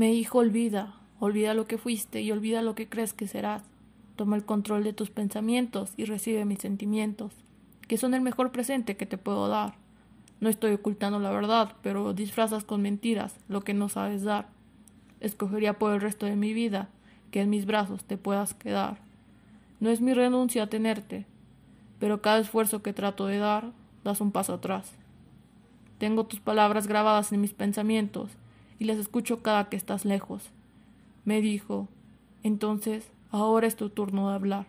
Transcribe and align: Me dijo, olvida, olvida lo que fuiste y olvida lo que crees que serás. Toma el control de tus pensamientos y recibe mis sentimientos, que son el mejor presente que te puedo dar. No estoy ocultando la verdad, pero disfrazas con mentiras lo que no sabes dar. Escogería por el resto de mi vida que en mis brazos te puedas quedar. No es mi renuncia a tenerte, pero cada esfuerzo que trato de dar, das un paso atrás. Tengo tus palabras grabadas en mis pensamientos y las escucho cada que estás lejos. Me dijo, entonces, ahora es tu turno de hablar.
Me 0.00 0.12
dijo, 0.12 0.38
olvida, 0.38 0.94
olvida 1.18 1.52
lo 1.52 1.66
que 1.66 1.76
fuiste 1.76 2.22
y 2.22 2.32
olvida 2.32 2.62
lo 2.62 2.74
que 2.74 2.88
crees 2.88 3.12
que 3.12 3.28
serás. 3.28 3.62
Toma 4.16 4.34
el 4.34 4.46
control 4.46 4.82
de 4.82 4.94
tus 4.94 5.10
pensamientos 5.10 5.92
y 5.98 6.06
recibe 6.06 6.46
mis 6.46 6.60
sentimientos, 6.60 7.34
que 7.86 7.98
son 7.98 8.14
el 8.14 8.22
mejor 8.22 8.50
presente 8.50 8.96
que 8.96 9.04
te 9.04 9.18
puedo 9.18 9.46
dar. 9.48 9.74
No 10.40 10.48
estoy 10.48 10.72
ocultando 10.72 11.18
la 11.18 11.30
verdad, 11.30 11.74
pero 11.82 12.14
disfrazas 12.14 12.64
con 12.64 12.80
mentiras 12.80 13.36
lo 13.46 13.60
que 13.60 13.74
no 13.74 13.90
sabes 13.90 14.22
dar. 14.22 14.48
Escogería 15.20 15.78
por 15.78 15.92
el 15.92 16.00
resto 16.00 16.24
de 16.24 16.34
mi 16.34 16.54
vida 16.54 16.88
que 17.30 17.42
en 17.42 17.50
mis 17.50 17.66
brazos 17.66 18.02
te 18.04 18.16
puedas 18.16 18.54
quedar. 18.54 18.96
No 19.80 19.90
es 19.90 20.00
mi 20.00 20.14
renuncia 20.14 20.62
a 20.62 20.70
tenerte, 20.70 21.26
pero 21.98 22.22
cada 22.22 22.38
esfuerzo 22.38 22.80
que 22.80 22.94
trato 22.94 23.26
de 23.26 23.36
dar, 23.36 23.70
das 24.02 24.22
un 24.22 24.32
paso 24.32 24.54
atrás. 24.54 24.92
Tengo 25.98 26.24
tus 26.24 26.40
palabras 26.40 26.86
grabadas 26.86 27.32
en 27.32 27.42
mis 27.42 27.52
pensamientos 27.52 28.30
y 28.80 28.86
las 28.86 28.96
escucho 28.96 29.42
cada 29.42 29.68
que 29.68 29.76
estás 29.76 30.04
lejos. 30.04 30.50
Me 31.24 31.40
dijo, 31.40 31.86
entonces, 32.42 33.12
ahora 33.30 33.68
es 33.68 33.76
tu 33.76 33.90
turno 33.90 34.30
de 34.30 34.34
hablar. 34.34 34.66